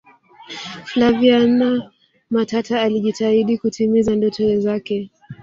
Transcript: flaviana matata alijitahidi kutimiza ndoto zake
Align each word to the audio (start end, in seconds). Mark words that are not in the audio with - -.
flaviana 0.85 1.91
matata 2.29 2.81
alijitahidi 2.81 3.57
kutimiza 3.57 4.15
ndoto 4.15 4.59
zake 4.61 5.11